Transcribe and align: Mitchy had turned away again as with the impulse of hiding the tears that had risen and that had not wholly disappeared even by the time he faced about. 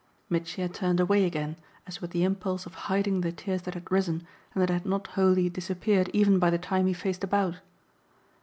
Mitchy 0.31 0.63
had 0.63 0.73
turned 0.73 0.99
away 0.99 1.25
again 1.25 1.57
as 1.85 2.01
with 2.01 2.09
the 2.09 2.23
impulse 2.23 2.65
of 2.65 2.73
hiding 2.89 3.21
the 3.21 3.31
tears 3.31 3.61
that 3.61 3.75
had 3.75 3.91
risen 3.91 4.25
and 4.55 4.63
that 4.63 4.71
had 4.73 4.83
not 4.83 5.05
wholly 5.13 5.47
disappeared 5.47 6.09
even 6.11 6.39
by 6.39 6.49
the 6.49 6.57
time 6.57 6.87
he 6.87 6.93
faced 6.93 7.23
about. 7.23 7.57